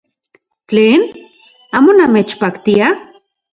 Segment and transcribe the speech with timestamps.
[0.67, 1.01] ¡Tlen!
[1.77, 2.87] ¿Amo namechpaktia?